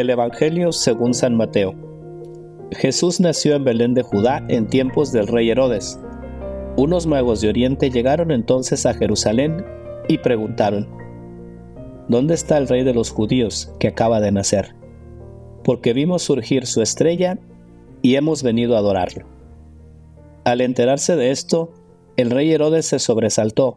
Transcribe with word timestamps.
Del 0.00 0.08
Evangelio 0.08 0.72
según 0.72 1.12
San 1.12 1.36
Mateo. 1.36 1.74
Jesús 2.72 3.20
nació 3.20 3.54
en 3.54 3.64
Belén 3.64 3.92
de 3.92 4.00
Judá 4.00 4.42
en 4.48 4.66
tiempos 4.66 5.12
del 5.12 5.26
rey 5.26 5.50
Herodes. 5.50 6.00
Unos 6.78 7.06
magos 7.06 7.42
de 7.42 7.50
Oriente 7.50 7.90
llegaron 7.90 8.30
entonces 8.30 8.86
a 8.86 8.94
Jerusalén 8.94 9.62
y 10.08 10.16
preguntaron, 10.16 10.88
¿Dónde 12.08 12.32
está 12.32 12.56
el 12.56 12.66
rey 12.66 12.82
de 12.82 12.94
los 12.94 13.10
judíos 13.10 13.74
que 13.78 13.88
acaba 13.88 14.22
de 14.22 14.32
nacer? 14.32 14.74
Porque 15.64 15.92
vimos 15.92 16.22
surgir 16.22 16.64
su 16.64 16.80
estrella 16.80 17.38
y 18.00 18.14
hemos 18.14 18.42
venido 18.42 18.76
a 18.76 18.78
adorarlo. 18.78 19.26
Al 20.44 20.62
enterarse 20.62 21.14
de 21.14 21.30
esto, 21.30 21.74
el 22.16 22.30
rey 22.30 22.50
Herodes 22.50 22.86
se 22.86 23.00
sobresaltó 23.00 23.76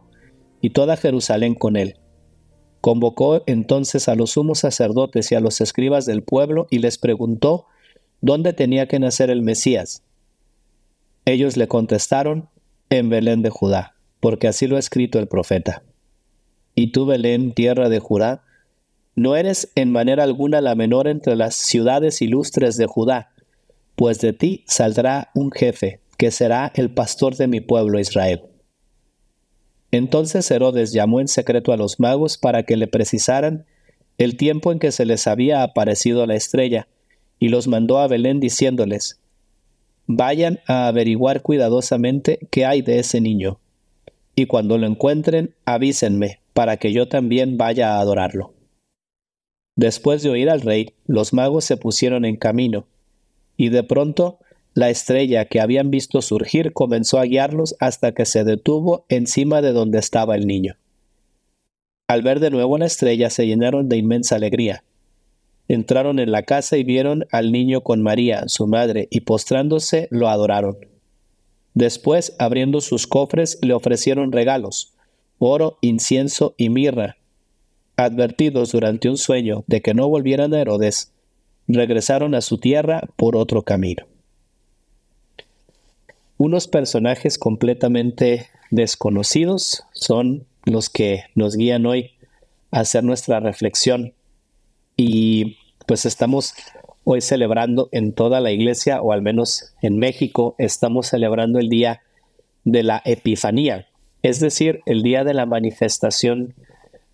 y 0.62 0.70
toda 0.70 0.96
Jerusalén 0.96 1.54
con 1.54 1.76
él 1.76 1.98
Convocó 2.84 3.44
entonces 3.46 4.10
a 4.10 4.16
los 4.16 4.32
sumos 4.32 4.60
sacerdotes 4.60 5.32
y 5.32 5.36
a 5.36 5.40
los 5.40 5.62
escribas 5.62 6.06
del 6.06 6.22
pueblo 6.22 6.68
y 6.70 6.80
les 6.80 6.98
preguntó 6.98 7.66
dónde 8.20 8.52
tenía 8.52 8.90
que 8.90 9.00
nacer 9.00 9.30
el 9.30 9.42
Mesías. 9.42 10.04
Ellos 11.24 11.56
le 11.56 11.70
contestaron, 11.70 12.50
en 12.90 13.08
Belén 13.08 13.42
de 13.42 13.50
Judá, 13.50 13.96
porque 14.20 14.50
así 14.50 14.68
lo 14.68 14.76
ha 14.76 14.80
escrito 14.80 15.18
el 15.18 15.30
profeta. 15.30 15.84
Y 16.76 16.88
tú, 16.88 17.06
Belén, 17.06 17.54
tierra 17.54 17.88
de 17.88 18.00
Judá, 18.00 18.44
no 19.16 19.38
eres 19.38 19.72
en 19.76 19.90
manera 19.90 20.26
alguna 20.26 20.60
la 20.60 20.76
menor 20.76 21.08
entre 21.08 21.38
las 21.38 21.56
ciudades 21.56 22.22
ilustres 22.22 22.76
de 22.76 22.86
Judá, 22.86 23.32
pues 23.96 24.20
de 24.20 24.34
ti 24.34 24.66
saldrá 24.68 25.32
un 25.36 25.54
jefe, 25.54 26.02
que 26.18 26.32
será 26.32 26.74
el 26.76 26.94
pastor 26.94 27.38
de 27.38 27.48
mi 27.48 27.62
pueblo 27.62 27.98
Israel. 27.98 28.42
Entonces 29.94 30.50
Herodes 30.50 30.92
llamó 30.92 31.22
en 31.22 31.28
secreto 31.28 31.72
a 31.72 31.78
los 31.78 32.00
magos 32.00 32.40
para 32.40 32.64
que 32.64 32.78
le 32.78 32.88
precisaran 32.88 33.68
el 34.18 34.38
tiempo 34.38 34.72
en 34.72 34.80
que 34.80 34.92
se 34.92 35.06
les 35.06 35.28
había 35.28 35.62
aparecido 35.62 36.26
la 36.26 36.34
estrella, 36.34 36.88
y 37.38 37.50
los 37.50 37.68
mandó 37.68 38.00
a 38.00 38.08
Belén 38.08 38.40
diciéndoles, 38.40 39.22
Vayan 40.08 40.62
a 40.66 40.88
averiguar 40.88 41.44
cuidadosamente 41.44 42.40
qué 42.50 42.66
hay 42.66 42.82
de 42.82 42.98
ese 42.98 43.22
niño, 43.22 43.60
y 44.36 44.48
cuando 44.48 44.80
lo 44.80 44.88
encuentren, 44.88 45.54
avísenme, 45.64 46.40
para 46.54 46.78
que 46.78 46.92
yo 46.92 47.08
también 47.08 47.60
vaya 47.60 47.94
a 47.94 48.00
adorarlo. 48.00 48.52
Después 49.76 50.24
de 50.24 50.32
oír 50.32 50.50
al 50.50 50.62
rey, 50.62 50.96
los 51.06 51.34
magos 51.34 51.66
se 51.66 51.78
pusieron 51.78 52.26
en 52.26 52.38
camino, 52.38 52.88
y 53.58 53.70
de 53.70 53.84
pronto 53.84 54.40
la 54.76 54.90
estrella 54.90 55.46
que 55.46 55.62
habían 55.62 55.92
visto 55.92 56.22
surgir 56.22 56.74
comenzó 56.74 57.20
a 57.20 57.26
guiarlos 57.26 57.76
hasta 57.80 58.14
que 58.14 58.26
se 58.26 58.44
detuvo 58.44 59.06
encima 59.08 59.62
de 59.62 59.72
donde 59.72 60.00
estaba 60.00 60.36
el 60.36 60.48
niño. 60.48 60.78
Al 62.08 62.24
ver 62.24 62.40
de 62.40 62.50
nuevo 62.50 62.78
la 62.78 62.86
estrella 62.86 63.30
se 63.30 63.46
llenaron 63.46 63.88
de 63.88 63.98
inmensa 63.98 64.36
alegría. 64.36 64.84
Entraron 65.68 66.20
en 66.20 66.32
la 66.32 66.44
casa 66.44 66.78
y 66.78 66.84
vieron 66.84 67.26
al 67.32 67.52
niño 67.52 67.82
con 67.82 68.02
María, 68.02 68.44
su 68.48 68.68
madre, 68.68 69.08
y 69.12 69.22
postrándose 69.22 70.08
lo 70.12 70.28
adoraron. 70.28 70.78
Después, 71.74 72.36
abriendo 72.38 72.82
sus 72.82 73.08
cofres, 73.08 73.58
le 73.62 73.74
ofrecieron 73.74 74.32
regalos, 74.32 74.94
oro, 75.40 75.78
incienso 75.82 76.54
y 76.58 76.70
mirra. 76.70 77.16
Advertidos 77.96 78.72
durante 78.72 79.10
un 79.10 79.18
sueño 79.18 79.64
de 79.68 79.82
que 79.82 79.94
no 79.94 80.10
volvieran 80.10 80.54
a 80.54 80.62
Herodes, 80.62 81.14
regresaron 81.68 82.36
a 82.36 82.42
su 82.42 82.58
tierra 82.58 83.10
por 83.16 83.38
otro 83.38 83.62
camino 83.62 84.06
unos 86.38 86.68
personajes 86.68 87.38
completamente 87.38 88.48
desconocidos 88.72 89.84
son 89.94 90.46
los 90.66 90.90
que 90.90 91.26
nos 91.36 91.56
guían 91.56 91.86
hoy 91.86 92.12
a 92.72 92.82
hacer 92.82 93.04
nuestra 93.04 93.40
reflexión. 93.40 94.14
Y 94.98 95.58
pues 95.86 96.06
estamos 96.06 96.54
hoy 97.04 97.22
celebrando 97.22 97.90
en 97.92 98.14
toda 98.14 98.40
la 98.40 98.52
iglesia, 98.52 99.02
o 99.02 99.12
al 99.12 99.22
menos 99.22 99.74
en 99.82 99.98
México, 99.98 100.56
estamos 100.58 101.08
celebrando 101.08 101.60
el 101.60 101.70
día 101.70 102.02
de 102.64 102.84
la 102.84 103.02
Epifanía, 103.06 103.88
es 104.22 104.40
decir, 104.40 104.82
el 104.86 105.04
día 105.04 105.24
de 105.26 105.34
la 105.34 105.46
manifestación 105.46 106.56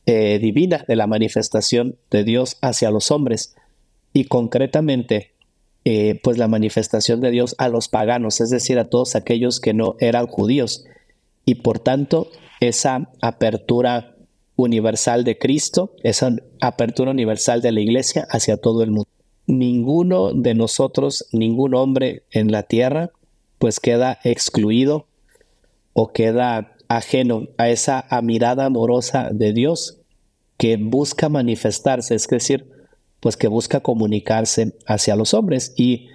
eh, 0.06 0.40
divina, 0.40 0.86
de 0.88 0.96
la 0.96 1.08
manifestación 1.08 1.98
de 2.12 2.24
Dios 2.24 2.58
hacia 2.62 2.92
los 2.92 3.12
hombres. 3.12 3.56
Y 4.14 4.26
concretamente 4.26 5.34
eh, 5.92 6.20
pues 6.22 6.38
la 6.38 6.48
manifestación 6.48 7.20
de 7.20 7.32
Dios 7.32 7.56
a 7.58 7.68
los 7.68 7.90
paganos, 7.90 8.42
es 8.42 8.52
decir, 8.52 8.78
a 8.78 8.92
todos 8.92 9.16
aquellos 9.16 9.60
que 9.60 9.74
no 9.74 9.96
eran 10.00 10.28
judíos. 10.28 10.86
Y 11.46 11.56
por 11.56 11.80
tanto, 11.80 12.30
esa 12.60 13.10
apertura 13.22 14.16
universal 14.56 15.24
de 15.24 15.40
Cristo, 15.40 15.96
esa 16.04 16.36
apertura 16.62 17.10
universal 17.10 17.64
de 17.64 17.72
la 17.72 17.80
iglesia 17.82 18.28
hacia 18.30 18.58
todo 18.58 18.84
el 18.84 18.92
mundo. 18.92 19.10
Ninguno 19.48 20.32
de 20.32 20.54
nosotros, 20.54 21.26
ningún 21.32 21.74
hombre 21.74 22.22
en 22.30 22.52
la 22.52 22.62
tierra, 22.62 23.10
pues 23.58 23.80
queda 23.80 24.20
excluido 24.24 25.08
o 25.94 26.10
queda 26.10 26.76
ajeno 26.88 27.48
a 27.58 27.68
esa 27.68 28.06
mirada 28.22 28.66
amorosa 28.66 29.30
de 29.32 29.54
Dios 29.54 29.98
que 30.58 30.78
busca 30.78 31.30
manifestarse, 31.30 32.14
es 32.14 32.28
decir, 32.28 32.79
pues 33.20 33.38
que 33.38 33.48
busca 33.48 33.82
comunicarse 33.82 34.74
hacia 34.86 35.16
los 35.16 35.34
hombres. 35.34 35.74
Y 35.76 36.08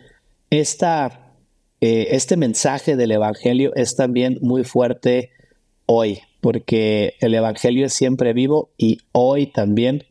esta, 0.51 1.35
eh, 1.81 2.09
este 2.11 2.37
mensaje 2.37 2.97
del 2.97 3.13
Evangelio 3.13 3.73
es 3.75 3.97
también 3.97 4.39
muy 4.41 4.65
fuerte 4.65 5.31
hoy, 5.87 6.21
porque 6.41 7.15
el 7.21 7.35
Evangelio 7.35 7.87
es 7.87 7.93
siempre 7.93 8.33
vivo 8.33 8.71
y 8.79 8.99
hoy 9.13 9.47
también, 9.47 10.05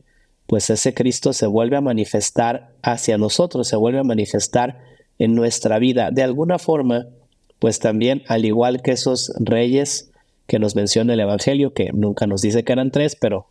pues 0.46 0.70
ese 0.70 0.94
Cristo 0.94 1.32
se 1.32 1.46
vuelve 1.46 1.76
a 1.76 1.80
manifestar 1.80 2.74
hacia 2.82 3.18
nosotros, 3.18 3.68
se 3.68 3.76
vuelve 3.76 4.00
a 4.00 4.04
manifestar 4.04 4.80
en 5.18 5.34
nuestra 5.34 5.78
vida. 5.78 6.10
De 6.10 6.22
alguna 6.22 6.58
forma, 6.58 7.06
pues 7.58 7.78
también, 7.78 8.22
al 8.28 8.44
igual 8.44 8.82
que 8.82 8.92
esos 8.92 9.32
reyes 9.38 10.10
que 10.46 10.58
nos 10.58 10.76
menciona 10.76 11.14
el 11.14 11.20
Evangelio, 11.20 11.72
que 11.72 11.90
nunca 11.92 12.26
nos 12.26 12.42
dice 12.42 12.64
que 12.64 12.72
eran 12.72 12.90
tres, 12.90 13.16
pero 13.16 13.46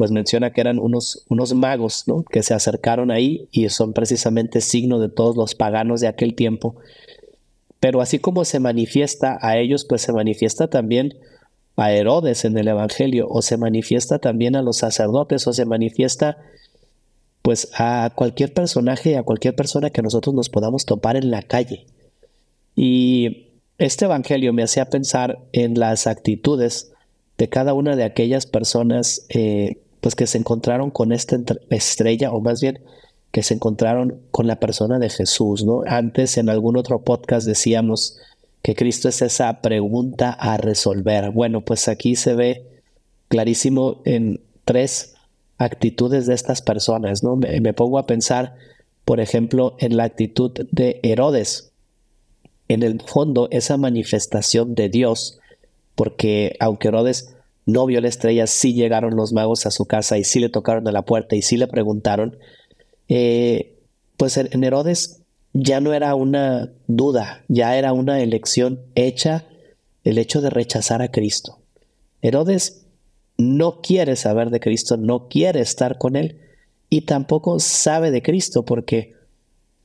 pues 0.00 0.12
menciona 0.12 0.50
que 0.50 0.62
eran 0.62 0.78
unos, 0.78 1.26
unos 1.28 1.52
magos, 1.52 2.04
¿no? 2.06 2.22
Que 2.22 2.42
se 2.42 2.54
acercaron 2.54 3.10
ahí 3.10 3.48
y 3.52 3.68
son 3.68 3.92
precisamente 3.92 4.62
signo 4.62 4.98
de 4.98 5.10
todos 5.10 5.36
los 5.36 5.54
paganos 5.54 6.00
de 6.00 6.08
aquel 6.08 6.34
tiempo. 6.34 6.76
Pero 7.80 8.00
así 8.00 8.18
como 8.18 8.46
se 8.46 8.60
manifiesta 8.60 9.38
a 9.42 9.58
ellos, 9.58 9.84
pues 9.84 10.00
se 10.00 10.14
manifiesta 10.14 10.68
también 10.68 11.18
a 11.76 11.92
Herodes 11.92 12.46
en 12.46 12.56
el 12.56 12.68
Evangelio, 12.68 13.28
o 13.28 13.42
se 13.42 13.58
manifiesta 13.58 14.18
también 14.18 14.56
a 14.56 14.62
los 14.62 14.78
sacerdotes, 14.78 15.46
o 15.46 15.52
se 15.52 15.66
manifiesta 15.66 16.38
pues 17.42 17.68
a 17.74 18.10
cualquier 18.14 18.54
personaje, 18.54 19.18
a 19.18 19.22
cualquier 19.22 19.54
persona 19.54 19.90
que 19.90 20.00
nosotros 20.00 20.34
nos 20.34 20.48
podamos 20.48 20.86
topar 20.86 21.16
en 21.16 21.30
la 21.30 21.42
calle. 21.42 21.84
Y 22.74 23.48
este 23.76 24.06
Evangelio 24.06 24.54
me 24.54 24.62
hacía 24.62 24.86
pensar 24.86 25.40
en 25.52 25.78
las 25.78 26.06
actitudes 26.06 26.90
de 27.36 27.50
cada 27.50 27.74
una 27.74 27.96
de 27.96 28.04
aquellas 28.04 28.46
personas 28.46 29.26
eh, 29.28 29.76
pues 30.00 30.14
que 30.14 30.26
se 30.26 30.38
encontraron 30.38 30.90
con 30.90 31.12
esta 31.12 31.38
estrella, 31.70 32.32
o 32.32 32.40
más 32.40 32.60
bien 32.60 32.80
que 33.30 33.42
se 33.42 33.54
encontraron 33.54 34.20
con 34.30 34.46
la 34.46 34.58
persona 34.58 34.98
de 34.98 35.10
Jesús, 35.10 35.64
¿no? 35.64 35.82
Antes 35.86 36.36
en 36.36 36.48
algún 36.48 36.76
otro 36.76 37.02
podcast 37.02 37.46
decíamos 37.46 38.18
que 38.62 38.74
Cristo 38.74 39.08
es 39.08 39.22
esa 39.22 39.60
pregunta 39.60 40.32
a 40.32 40.56
resolver. 40.56 41.30
Bueno, 41.30 41.60
pues 41.60 41.88
aquí 41.88 42.16
se 42.16 42.34
ve 42.34 42.66
clarísimo 43.28 44.02
en 44.04 44.40
tres 44.64 45.14
actitudes 45.58 46.26
de 46.26 46.34
estas 46.34 46.62
personas, 46.62 47.22
¿no? 47.22 47.36
Me, 47.36 47.60
me 47.60 47.72
pongo 47.72 47.98
a 47.98 48.06
pensar, 48.06 48.56
por 49.04 49.20
ejemplo, 49.20 49.76
en 49.78 49.96
la 49.96 50.04
actitud 50.04 50.52
de 50.72 50.98
Herodes. 51.02 51.72
En 52.68 52.82
el 52.82 53.00
fondo, 53.00 53.48
esa 53.50 53.76
manifestación 53.76 54.74
de 54.74 54.88
Dios, 54.88 55.38
porque 55.94 56.56
aunque 56.60 56.88
Herodes 56.88 57.34
no 57.66 57.86
vio 57.86 58.00
la 58.00 58.08
estrella, 58.08 58.46
sí 58.46 58.74
llegaron 58.74 59.16
los 59.16 59.32
magos 59.32 59.66
a 59.66 59.70
su 59.70 59.86
casa 59.86 60.18
y 60.18 60.24
sí 60.24 60.40
le 60.40 60.48
tocaron 60.48 60.86
a 60.88 60.92
la 60.92 61.02
puerta 61.02 61.36
y 61.36 61.42
sí 61.42 61.56
le 61.56 61.66
preguntaron, 61.66 62.38
eh, 63.08 63.78
pues 64.16 64.36
en 64.36 64.64
Herodes 64.64 65.22
ya 65.52 65.80
no 65.80 65.92
era 65.92 66.14
una 66.14 66.72
duda, 66.86 67.44
ya 67.48 67.76
era 67.76 67.92
una 67.92 68.20
elección 68.20 68.80
hecha 68.94 69.46
el 70.04 70.18
hecho 70.18 70.40
de 70.40 70.50
rechazar 70.50 71.02
a 71.02 71.10
Cristo. 71.10 71.58
Herodes 72.22 72.86
no 73.36 73.80
quiere 73.80 74.16
saber 74.16 74.50
de 74.50 74.60
Cristo, 74.60 74.96
no 74.96 75.28
quiere 75.28 75.60
estar 75.60 75.98
con 75.98 76.16
él 76.16 76.40
y 76.88 77.02
tampoco 77.02 77.58
sabe 77.60 78.10
de 78.10 78.22
Cristo 78.22 78.64
porque, 78.64 79.14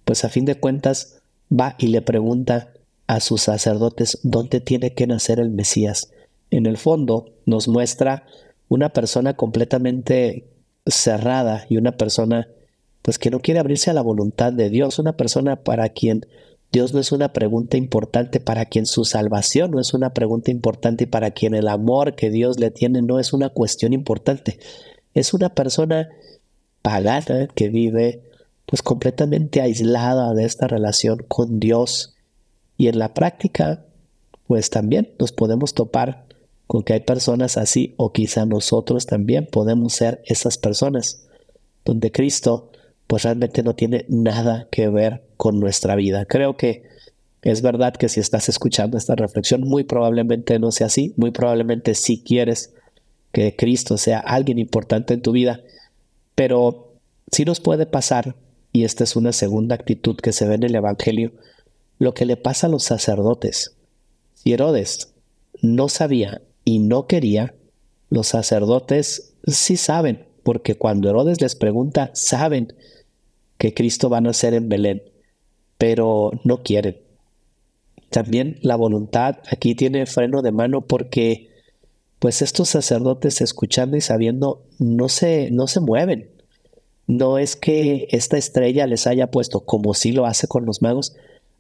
pues 0.04 0.26
a 0.26 0.30
fin 0.30 0.46
de 0.46 0.56
cuentas, 0.56 1.22
va 1.52 1.76
y 1.78 1.88
le 1.88 2.02
pregunta 2.02 2.74
a 3.08 3.20
sus 3.20 3.44
sacerdotes 3.44 4.20
dónde 4.24 4.60
tiene 4.60 4.94
que 4.94 5.08
nacer 5.08 5.40
el 5.40 5.52
Mesías 5.52 6.12
en 6.58 6.66
el 6.66 6.78
fondo 6.78 7.26
nos 7.46 7.68
muestra 7.68 8.26
una 8.68 8.90
persona 8.90 9.36
completamente 9.36 10.48
cerrada 10.86 11.66
y 11.70 11.78
una 11.78 11.98
persona 11.98 12.48
pues 13.02 13.20
que 13.20 13.30
no 13.30 13.40
quiere 13.40 13.60
abrirse 13.60 13.92
a 13.92 13.94
la 13.94 14.02
voluntad 14.02 14.52
de 14.52 14.70
Dios, 14.70 14.98
una 14.98 15.16
persona 15.16 15.58
para 15.58 15.90
quien 15.90 16.26
Dios 16.72 16.94
no 16.94 17.00
es 17.00 17.12
una 17.12 17.32
pregunta 17.32 17.78
importante, 17.78 18.40
para 18.40 18.66
quien 18.66 18.86
su 18.86 19.06
salvación 19.06 19.72
no 19.72 19.80
es 19.80 19.94
una 19.94 20.14
pregunta 20.14 20.52
importante 20.52 21.06
y 21.06 21.08
para 21.08 21.32
quien 21.32 21.54
el 21.54 21.68
amor 21.68 22.16
que 22.16 22.30
Dios 22.30 22.60
le 22.60 22.72
tiene 22.72 23.02
no 23.02 23.20
es 23.20 23.32
una 23.32 23.50
cuestión 23.50 23.94
importante. 23.94 24.60
Es 25.14 25.34
una 25.34 25.54
persona 25.54 26.10
pagana 26.82 27.48
que 27.56 27.70
vive 27.70 28.24
pues 28.66 28.82
completamente 28.82 29.62
aislada 29.62 30.34
de 30.34 30.44
esta 30.44 30.68
relación 30.68 31.24
con 31.28 31.60
Dios. 31.60 32.16
Y 32.78 32.88
en 32.88 33.00
la 33.00 33.14
práctica, 33.14 33.86
pues 34.48 34.70
también 34.70 35.14
nos 35.18 35.32
podemos 35.32 35.76
topar 35.76 36.26
con 36.68 36.84
que 36.84 36.94
hay 36.94 37.00
personas 37.02 37.58
así 37.58 37.94
o 37.98 38.12
quizá 38.12 38.46
nosotros 38.46 39.06
también 39.06 39.48
podemos 39.52 39.94
ser 39.94 40.22
esas 40.26 40.58
personas 40.58 41.26
donde 41.84 42.12
Cristo 42.12 42.72
pues 43.08 43.24
realmente 43.24 43.62
no 43.64 43.76
tiene 43.76 44.06
nada 44.10 44.68
que 44.72 44.90
ver 44.90 45.24
con 45.38 45.60
nuestra 45.60 45.96
vida. 45.96 46.26
Creo 46.26 46.58
que 46.58 46.84
es 47.44 47.62
verdad 47.62 47.94
que 47.94 48.10
si 48.10 48.20
estás 48.20 48.50
escuchando 48.50 48.98
esta 48.98 49.16
reflexión, 49.16 49.62
muy 49.62 49.84
probablemente 49.84 50.58
no 50.58 50.72
sea 50.72 50.88
así, 50.88 51.14
muy 51.16 51.30
probablemente 51.30 51.94
si 51.94 52.24
quieres 52.24 52.74
que 53.32 53.56
Cristo 53.56 53.98
sea 53.98 54.20
alguien 54.20 54.58
importante 54.58 55.14
en 55.14 55.22
tu 55.22 55.32
vida, 55.32 55.62
pero 56.34 56.94
sí 57.32 57.46
nos 57.46 57.60
puede 57.60 57.86
pasar, 57.86 58.36
y 58.72 58.84
esta 58.84 59.04
es 59.04 59.16
una 59.16 59.32
segunda 59.32 59.76
actitud 59.76 60.16
que 60.16 60.34
se 60.34 60.48
ve 60.48 60.56
en 60.56 60.64
el 60.64 60.74
Evangelio, 60.74 61.34
lo 62.00 62.14
que 62.14 62.26
le 62.26 62.38
pasa 62.38 62.66
a 62.66 62.70
los 62.70 62.84
sacerdotes. 62.84 63.76
Si 64.34 64.52
Herodes 64.52 65.14
no 65.62 65.88
sabía 65.88 66.42
y 66.66 66.80
no 66.80 67.08
quería, 67.08 67.56
los 68.10 68.28
sacerdotes 68.28 69.36
sí 69.46 69.78
saben, 69.78 70.26
porque 70.44 70.76
cuando 70.76 71.10
Herodes 71.10 71.42
les 71.42 71.56
pregunta, 71.56 72.10
saben 72.14 72.74
que 73.58 73.74
Cristo 73.74 74.10
va 74.10 74.18
a 74.18 74.22
nacer 74.22 74.54
en 74.54 74.68
Belén, 74.68 75.04
pero 75.78 76.32
no 76.44 76.64
quieren. 76.64 76.98
También 78.10 78.58
la 78.62 78.76
voluntad 78.76 79.38
aquí 79.52 79.76
tiene 79.76 80.06
freno 80.06 80.42
de 80.42 80.52
mano 80.52 80.82
porque 80.82 81.50
pues 82.20 82.42
estos 82.42 82.70
sacerdotes 82.70 83.42
escuchando 83.42 83.98
y 83.98 84.02
sabiendo 84.02 84.64
no 84.80 85.10
se, 85.10 85.52
no 85.52 85.68
se 85.68 85.80
mueven. 85.80 86.32
No 87.08 87.38
es 87.38 87.56
que 87.56 88.08
esta 88.10 88.38
estrella 88.38 88.88
les 88.88 89.06
haya 89.06 89.30
puesto, 89.30 89.62
como 89.62 89.94
sí 89.94 90.12
lo 90.12 90.26
hace 90.26 90.48
con 90.48 90.66
los 90.66 90.82
magos, 90.82 91.16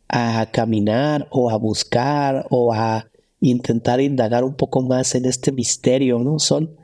a 0.07 0.50
caminar 0.52 1.28
o 1.30 1.52
a 1.52 1.57
buscar 1.57 2.48
o 2.50 2.74
a 2.74 3.10
intentar 3.50 4.01
indagar 4.01 4.44
un 4.44 4.56
poco 4.56 4.81
más 4.81 5.15
en 5.15 5.25
este 5.25 5.51
misterio, 5.51 6.19
¿no? 6.19 6.39
Son 6.39 6.75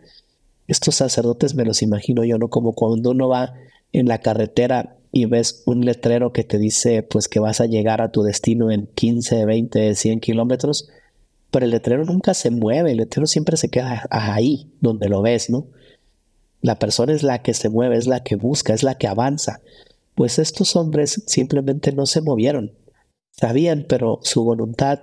estos 0.68 0.96
sacerdotes, 0.96 1.56
me 1.56 1.66
los 1.66 1.82
imagino 1.82 2.24
yo, 2.24 2.38
¿no? 2.38 2.50
Como 2.50 2.74
cuando 2.74 3.12
uno 3.12 3.28
va 3.28 3.54
en 3.92 4.08
la 4.08 4.20
carretera 4.20 4.98
y 5.12 5.26
ves 5.26 5.64
un 5.66 5.86
letrero 5.86 6.32
que 6.32 6.44
te 6.44 6.58
dice 6.58 7.04
pues 7.04 7.28
que 7.28 7.40
vas 7.40 7.60
a 7.60 7.66
llegar 7.66 8.02
a 8.02 8.12
tu 8.12 8.24
destino 8.24 8.72
en 8.72 8.88
15, 8.88 9.46
20, 9.46 9.96
100 9.96 10.20
kilómetros, 10.22 10.90
pero 11.50 11.66
el 11.66 11.72
letrero 11.72 12.06
nunca 12.06 12.34
se 12.34 12.50
mueve, 12.50 12.92
el 12.92 12.98
letrero 12.98 13.28
siempre 13.28 13.58
se 13.58 13.70
queda 13.70 14.08
ahí 14.10 14.72
donde 14.80 15.10
lo 15.10 15.22
ves, 15.22 15.50
¿no? 15.50 15.68
La 16.62 16.80
persona 16.80 17.12
es 17.12 17.24
la 17.24 17.42
que 17.42 17.54
se 17.54 17.70
mueve, 17.70 17.98
es 17.98 18.08
la 18.08 18.24
que 18.24 18.36
busca, 18.36 18.74
es 18.74 18.84
la 18.84 18.96
que 18.96 19.08
avanza. 19.08 19.62
Pues 20.16 20.38
estos 20.40 20.76
hombres 20.76 21.24
simplemente 21.26 21.92
no 21.92 22.06
se 22.06 22.22
movieron. 22.22 22.74
Sabían, 23.32 23.86
pero 23.90 24.20
su 24.22 24.44
voluntad 24.44 25.00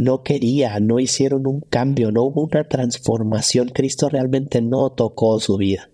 no 0.00 0.22
quería, 0.22 0.80
no 0.80 0.98
hicieron 0.98 1.46
un 1.46 1.60
cambio, 1.60 2.10
no 2.10 2.22
hubo 2.22 2.44
una 2.44 2.66
transformación. 2.66 3.68
Cristo 3.68 4.08
realmente 4.08 4.62
no 4.62 4.90
tocó 4.90 5.38
su 5.40 5.58
vida. 5.58 5.90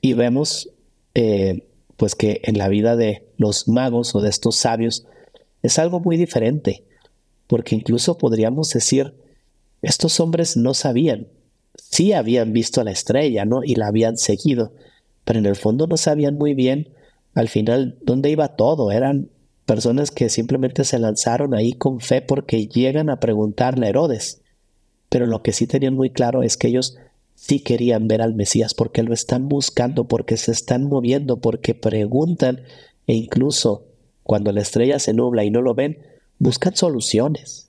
Y 0.00 0.14
vemos 0.14 0.70
eh, 1.14 1.68
pues 1.96 2.16
que 2.16 2.40
en 2.42 2.58
la 2.58 2.68
vida 2.68 2.96
de 2.96 3.28
los 3.36 3.68
magos 3.68 4.14
o 4.16 4.20
de 4.20 4.28
estos 4.28 4.56
sabios 4.56 5.06
es 5.62 5.78
algo 5.78 6.00
muy 6.00 6.16
diferente, 6.16 6.84
porque 7.46 7.76
incluso 7.76 8.18
podríamos 8.18 8.70
decir, 8.70 9.14
estos 9.80 10.18
hombres 10.18 10.56
no 10.56 10.74
sabían, 10.74 11.28
sí 11.76 12.12
habían 12.12 12.52
visto 12.52 12.82
la 12.82 12.90
estrella, 12.90 13.44
¿no? 13.44 13.62
Y 13.62 13.76
la 13.76 13.86
habían 13.86 14.16
seguido, 14.16 14.72
pero 15.24 15.38
en 15.38 15.46
el 15.46 15.54
fondo 15.54 15.86
no 15.86 15.96
sabían 15.96 16.36
muy 16.36 16.54
bien 16.54 16.92
al 17.34 17.48
final 17.48 17.96
dónde 18.02 18.30
iba 18.30 18.56
todo, 18.56 18.90
eran 18.90 19.30
personas 19.66 20.10
que 20.10 20.28
simplemente 20.28 20.84
se 20.84 20.98
lanzaron 20.98 21.54
ahí 21.54 21.72
con 21.72 22.00
fe 22.00 22.22
porque 22.22 22.66
llegan 22.66 23.10
a 23.10 23.20
preguntarle 23.20 23.86
a 23.86 23.90
Herodes, 23.90 24.40
pero 25.08 25.26
lo 25.26 25.42
que 25.42 25.52
sí 25.52 25.66
tenían 25.66 25.94
muy 25.94 26.10
claro 26.10 26.42
es 26.42 26.56
que 26.56 26.68
ellos 26.68 26.96
sí 27.34 27.60
querían 27.60 28.08
ver 28.08 28.22
al 28.22 28.34
Mesías, 28.34 28.74
porque 28.74 29.02
lo 29.02 29.12
están 29.12 29.48
buscando, 29.48 30.04
porque 30.04 30.36
se 30.36 30.52
están 30.52 30.84
moviendo, 30.84 31.38
porque 31.38 31.74
preguntan 31.74 32.62
e 33.06 33.14
incluso 33.14 33.84
cuando 34.22 34.52
la 34.52 34.60
estrella 34.60 34.98
se 34.98 35.12
nubla 35.12 35.44
y 35.44 35.50
no 35.50 35.60
lo 35.60 35.74
ven, 35.74 35.98
buscan 36.38 36.76
soluciones. 36.76 37.68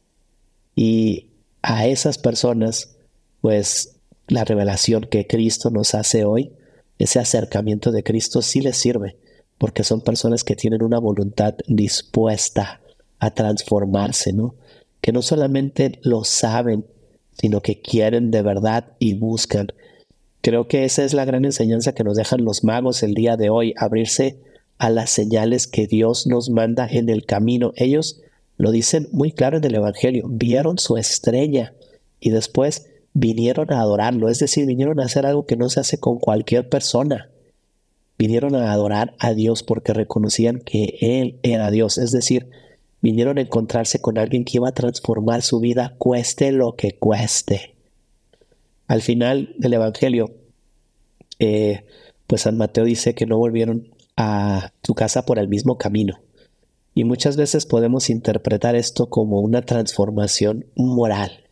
Y 0.75 1.27
a 1.61 1.87
esas 1.87 2.17
personas, 2.17 2.95
pues 3.41 3.95
la 4.27 4.45
revelación 4.45 5.07
que 5.09 5.27
Cristo 5.27 5.69
nos 5.69 5.95
hace 5.95 6.23
hoy, 6.23 6.51
ese 6.99 7.19
acercamiento 7.19 7.91
de 7.91 8.03
Cristo 8.03 8.41
sí 8.41 8.61
les 8.61 8.77
sirve, 8.77 9.17
porque 9.63 9.85
son 9.85 10.01
personas 10.01 10.43
que 10.43 10.57
tienen 10.57 10.83
una 10.83 10.99
voluntad 10.99 11.55
dispuesta 11.69 12.81
a 13.17 13.33
transformarse, 13.33 14.33
¿no? 14.33 14.55
Que 14.99 15.13
no 15.13 15.21
solamente 15.21 15.99
lo 16.01 16.25
saben, 16.25 16.85
sino 17.31 17.61
que 17.61 17.79
quieren 17.79 18.29
de 18.29 18.41
verdad 18.41 18.91
y 18.99 19.13
buscan. 19.13 19.67
Creo 20.41 20.67
que 20.67 20.83
esa 20.83 21.05
es 21.05 21.13
la 21.13 21.23
gran 21.23 21.45
enseñanza 21.45 21.93
que 21.93 22.03
nos 22.03 22.17
dejan 22.17 22.43
los 22.43 22.65
magos 22.65 23.03
el 23.03 23.13
día 23.13 23.37
de 23.37 23.49
hoy, 23.49 23.73
abrirse 23.77 24.37
a 24.79 24.89
las 24.89 25.11
señales 25.11 25.65
que 25.65 25.87
Dios 25.87 26.27
nos 26.27 26.49
manda 26.49 26.85
en 26.85 27.07
el 27.07 27.25
camino. 27.25 27.71
Ellos 27.77 28.19
lo 28.57 28.69
dicen 28.69 29.07
muy 29.13 29.31
claro 29.31 29.59
en 29.59 29.63
el 29.63 29.75
Evangelio, 29.75 30.25
vieron 30.27 30.77
su 30.77 30.97
estrella 30.97 31.73
y 32.19 32.31
después 32.31 32.87
vinieron 33.13 33.71
a 33.71 33.79
adorarlo, 33.79 34.27
es 34.27 34.39
decir, 34.39 34.65
vinieron 34.65 34.99
a 34.99 35.05
hacer 35.05 35.25
algo 35.25 35.45
que 35.45 35.55
no 35.55 35.69
se 35.69 35.79
hace 35.79 36.01
con 36.01 36.19
cualquier 36.19 36.67
persona. 36.67 37.29
Vinieron 38.23 38.55
a 38.55 38.71
adorar 38.71 39.15
a 39.19 39.33
Dios 39.33 39.63
porque 39.63 39.91
reconocían 39.91 40.61
que 40.61 40.97
Él 41.01 41.39
era 41.43 41.71
Dios, 41.71 41.97
es 41.97 42.13
decir, 42.13 42.47
vinieron 43.01 43.37
a 43.37 43.41
encontrarse 43.41 43.99
con 43.99 44.17
alguien 44.17 44.45
que 44.45 44.59
iba 44.59 44.69
a 44.69 44.73
transformar 44.73 45.41
su 45.41 45.59
vida, 45.59 45.95
cueste 45.97 46.53
lo 46.53 46.77
que 46.77 46.93
cueste. 46.93 47.75
Al 48.87 49.01
final 49.01 49.53
del 49.57 49.73
Evangelio, 49.73 50.31
eh, 51.39 51.83
pues 52.25 52.43
San 52.43 52.55
Mateo 52.55 52.85
dice 52.85 53.13
que 53.13 53.25
no 53.25 53.37
volvieron 53.37 53.89
a 54.15 54.71
su 54.83 54.95
casa 54.95 55.25
por 55.25 55.37
el 55.37 55.49
mismo 55.49 55.77
camino. 55.77 56.21
Y 56.95 57.03
muchas 57.03 57.35
veces 57.35 57.65
podemos 57.65 58.09
interpretar 58.09 58.77
esto 58.77 59.09
como 59.09 59.41
una 59.41 59.63
transformación 59.63 60.67
moral. 60.77 61.42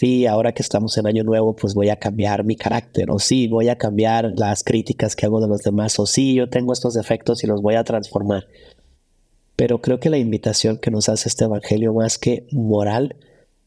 Sí, 0.00 0.24
ahora 0.24 0.54
que 0.54 0.62
estamos 0.62 0.96
en 0.96 1.06
Año 1.06 1.24
Nuevo, 1.24 1.54
pues 1.54 1.74
voy 1.74 1.90
a 1.90 1.96
cambiar 1.96 2.42
mi 2.42 2.56
carácter, 2.56 3.10
o 3.10 3.18
sí, 3.18 3.48
voy 3.48 3.68
a 3.68 3.76
cambiar 3.76 4.32
las 4.34 4.64
críticas 4.64 5.14
que 5.14 5.26
hago 5.26 5.42
de 5.42 5.46
los 5.46 5.60
demás, 5.60 5.98
o 5.98 6.06
sí, 6.06 6.32
yo 6.32 6.48
tengo 6.48 6.72
estos 6.72 6.94
defectos 6.94 7.44
y 7.44 7.46
los 7.46 7.60
voy 7.60 7.74
a 7.74 7.84
transformar. 7.84 8.46
Pero 9.56 9.82
creo 9.82 10.00
que 10.00 10.08
la 10.08 10.16
invitación 10.16 10.78
que 10.78 10.90
nos 10.90 11.10
hace 11.10 11.28
este 11.28 11.44
Evangelio 11.44 11.92
más 11.92 12.16
que 12.16 12.46
moral 12.50 13.16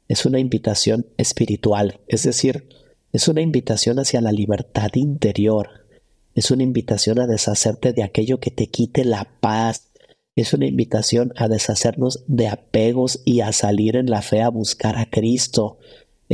es 0.08 0.26
una 0.26 0.40
invitación 0.40 1.06
espiritual, 1.18 2.00
es 2.08 2.24
decir, 2.24 2.68
es 3.12 3.28
una 3.28 3.42
invitación 3.42 4.00
hacia 4.00 4.20
la 4.20 4.32
libertad 4.32 4.90
interior, 4.96 5.86
es 6.34 6.50
una 6.50 6.64
invitación 6.64 7.20
a 7.20 7.28
deshacerte 7.28 7.94
de 7.94 8.02
aquello 8.02 8.40
que 8.40 8.50
te 8.50 8.66
quite 8.72 9.06
la 9.06 9.38
paz, 9.40 9.92
es 10.36 10.52
una 10.56 10.66
invitación 10.66 11.32
a 11.36 11.48
deshacernos 11.48 12.24
de 12.26 12.48
apegos 12.48 13.22
y 13.24 13.42
a 13.42 13.52
salir 13.52 13.96
en 13.98 14.10
la 14.10 14.24
fe 14.24 14.42
a 14.42 14.50
buscar 14.50 14.98
a 14.98 15.06
Cristo, 15.06 15.78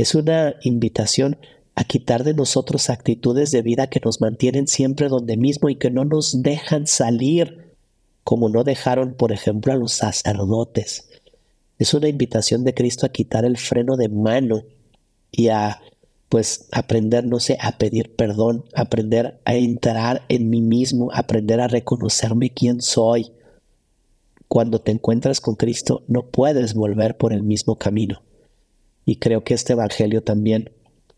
es 0.00 0.14
una 0.14 0.54
invitación 0.62 1.36
a 1.74 1.84
quitar 1.84 2.24
de 2.24 2.32
nosotros 2.32 2.88
actitudes 2.88 3.50
de 3.50 3.60
vida 3.60 3.88
que 3.88 4.00
nos 4.02 4.20
mantienen 4.22 4.66
siempre 4.66 5.08
donde 5.08 5.36
mismo 5.36 5.68
y 5.68 5.76
que 5.76 5.90
no 5.90 6.06
nos 6.06 6.42
dejan 6.42 6.86
salir 6.86 7.74
como 8.24 8.48
no 8.48 8.64
dejaron, 8.64 9.12
por 9.12 9.30
ejemplo, 9.30 9.72
a 9.72 9.76
los 9.76 9.92
sacerdotes. 9.92 11.10
Es 11.78 11.92
una 11.92 12.08
invitación 12.08 12.64
de 12.64 12.72
Cristo 12.72 13.04
a 13.04 13.10
quitar 13.10 13.44
el 13.44 13.58
freno 13.58 13.96
de 13.96 14.08
mano 14.08 14.62
y 15.30 15.48
a 15.48 15.80
pues 16.30 16.68
aprender, 16.72 17.26
no 17.26 17.40
sé, 17.40 17.58
a 17.60 17.76
pedir 17.76 18.14
perdón, 18.16 18.64
aprender 18.74 19.40
a 19.44 19.54
entrar 19.54 20.22
en 20.30 20.48
mí 20.48 20.62
mismo, 20.62 21.10
aprender 21.12 21.60
a 21.60 21.68
reconocerme 21.68 22.50
quién 22.50 22.80
soy. 22.80 23.32
Cuando 24.48 24.80
te 24.80 24.92
encuentras 24.92 25.40
con 25.42 25.56
Cristo 25.56 26.04
no 26.08 26.26
puedes 26.26 26.72
volver 26.72 27.18
por 27.18 27.34
el 27.34 27.42
mismo 27.42 27.76
camino. 27.76 28.22
Y 29.04 29.16
creo 29.16 29.44
que 29.44 29.54
este 29.54 29.72
Evangelio 29.72 30.22
también 30.22 30.70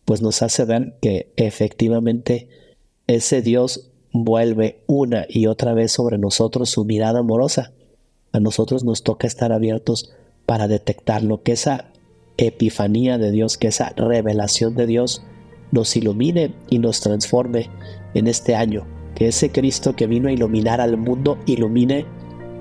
pues 0.04 0.22
nos 0.22 0.42
hace 0.42 0.64
ver 0.64 0.96
que 1.00 1.32
efectivamente 1.36 2.48
ese 3.06 3.42
Dios 3.42 3.90
vuelve 4.12 4.82
una 4.86 5.26
y 5.28 5.46
otra 5.46 5.74
vez 5.74 5.92
sobre 5.92 6.18
nosotros 6.18 6.70
su 6.70 6.84
mirada 6.84 7.20
amorosa. 7.20 7.72
A 8.32 8.40
nosotros 8.40 8.84
nos 8.84 9.02
toca 9.02 9.26
estar 9.26 9.52
abiertos 9.52 10.12
para 10.46 10.68
detectar 10.68 11.22
lo 11.22 11.42
que 11.42 11.52
esa 11.52 11.92
epifanía 12.36 13.18
de 13.18 13.30
Dios, 13.30 13.56
que 13.58 13.68
esa 13.68 13.90
revelación 13.90 14.74
de 14.74 14.86
Dios 14.86 15.22
nos 15.70 15.96
ilumine 15.96 16.54
y 16.68 16.78
nos 16.78 17.00
transforme 17.00 17.70
en 18.14 18.26
este 18.26 18.54
año. 18.54 18.86
Que 19.14 19.28
ese 19.28 19.50
Cristo 19.50 19.94
que 19.94 20.06
vino 20.06 20.28
a 20.28 20.32
iluminar 20.32 20.80
al 20.80 20.96
mundo 20.96 21.38
ilumine 21.46 22.06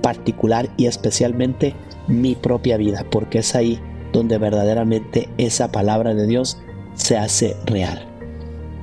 particular 0.02 0.68
y 0.76 0.86
especialmente 0.86 1.74
mi 2.08 2.34
propia 2.34 2.76
vida, 2.76 3.06
porque 3.10 3.38
es 3.38 3.54
ahí 3.54 3.80
donde 4.12 4.38
verdaderamente 4.38 5.28
esa 5.38 5.72
palabra 5.72 6.14
de 6.14 6.26
Dios 6.26 6.58
se 6.94 7.16
hace 7.16 7.56
real. 7.66 8.06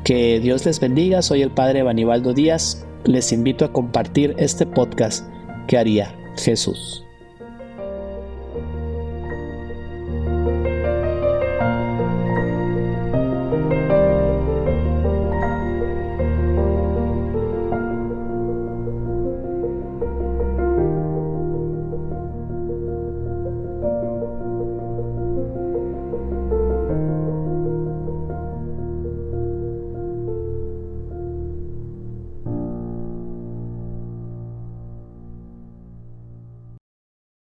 Que 0.03 0.39
Dios 0.39 0.65
les 0.65 0.79
bendiga, 0.79 1.21
soy 1.21 1.41
el 1.41 1.51
Padre 1.51 1.83
Banibaldo 1.83 2.33
Díaz 2.33 2.85
les 3.05 3.31
invito 3.31 3.65
a 3.65 3.71
compartir 3.71 4.35
este 4.37 4.65
podcast 4.65 5.25
que 5.67 5.77
haría 5.77 6.15
Jesús. 6.37 7.08